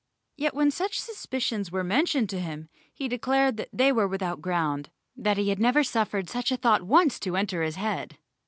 [0.35, 4.89] Yet when such suspicions were mentioned to him, he declared that they were without ground,
[5.15, 8.17] that he had never suffered such a thought once to enter into his head.